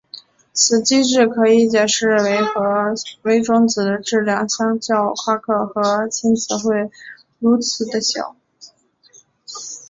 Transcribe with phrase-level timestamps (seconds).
[0.51, 2.59] 此机制可以解释为何
[3.21, 6.89] 微中子的质量相较夸克和轻子会
[7.37, 8.35] 如此地小。